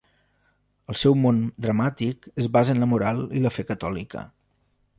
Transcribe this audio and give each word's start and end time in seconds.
El 0.93 0.97
seu 1.01 1.17
món 1.25 1.41
dramàtic 1.65 2.25
es 2.43 2.49
basa 2.57 2.75
en 2.77 2.81
la 2.85 2.89
moral 2.95 3.21
i 3.41 3.45
la 3.45 3.55
fe 3.59 3.67
catòlica. 3.73 4.25